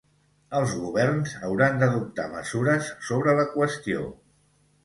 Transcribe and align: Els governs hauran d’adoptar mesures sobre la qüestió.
Els 0.59 0.71
governs 0.85 1.35
hauran 1.49 1.77
d’adoptar 1.83 2.27
mesures 2.33 2.91
sobre 3.11 3.37
la 3.41 3.47
qüestió. 3.59 4.09